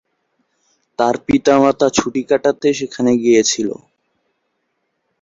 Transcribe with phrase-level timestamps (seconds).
[0.99, 3.79] তার পিতামাতা ছুটি কাটাতে সেখানে গিয়েছিলেন।